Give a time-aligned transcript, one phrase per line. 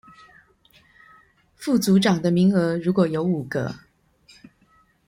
[1.53, 3.71] 副組長的名額如果有五個